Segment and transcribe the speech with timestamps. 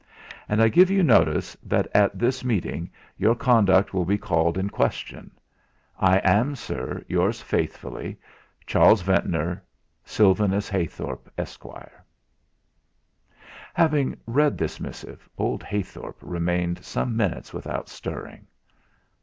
[0.49, 4.67] And I give you notice that at this meeting your conduct will be called in
[4.71, 5.29] question.
[5.99, 8.17] "I am, Sir, "Yours faithfully,
[8.65, 9.61] "CHARLES VENTNOR.
[10.03, 11.65] "SYLVANUS HEYTHORP, ESQ."
[13.75, 18.47] Having read this missive, old Heythorp remained some minutes without stirring.